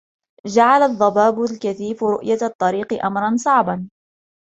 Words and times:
جعل 0.45 0.81
الضباب 0.83 1.41
الكثيف 1.41 2.03
رؤية 2.03 2.37
الطريق 2.41 3.05
أمرا 3.05 3.35
صعبا. 3.37 3.89